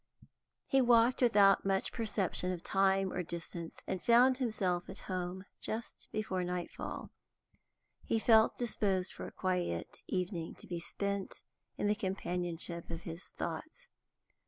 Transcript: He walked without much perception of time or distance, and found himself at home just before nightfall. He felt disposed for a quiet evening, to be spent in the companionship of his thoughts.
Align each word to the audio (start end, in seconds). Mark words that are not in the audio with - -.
He 0.65 0.81
walked 0.81 1.21
without 1.21 1.63
much 1.63 1.91
perception 1.91 2.51
of 2.51 2.63
time 2.63 3.13
or 3.13 3.21
distance, 3.21 3.83
and 3.85 4.01
found 4.03 4.39
himself 4.39 4.89
at 4.89 4.97
home 5.01 5.45
just 5.61 6.07
before 6.11 6.43
nightfall. 6.43 7.11
He 8.03 8.17
felt 8.17 8.57
disposed 8.57 9.13
for 9.13 9.27
a 9.27 9.31
quiet 9.31 10.01
evening, 10.07 10.55
to 10.55 10.65
be 10.65 10.79
spent 10.79 11.43
in 11.77 11.85
the 11.85 11.93
companionship 11.93 12.89
of 12.89 13.03
his 13.03 13.27
thoughts. 13.27 13.89